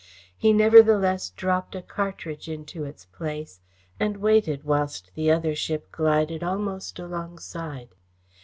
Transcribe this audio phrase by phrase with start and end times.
[0.35, 3.59] He nevertheless dropped a cartridge into its place
[3.99, 7.89] and waited whilst the other ship glided almost alongside.